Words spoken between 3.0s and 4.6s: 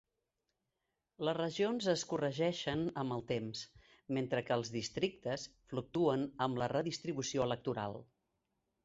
amb el temps, mentre que